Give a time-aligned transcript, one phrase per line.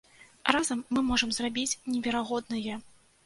[0.55, 2.73] Разам мы можам зрабіць неверагоднае!